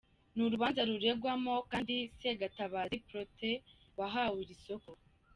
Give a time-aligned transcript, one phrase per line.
[0.35, 3.65] Ni urubanza ruregwamo kandi Segatabazi Protais
[3.99, 4.91] wahawe iri soko.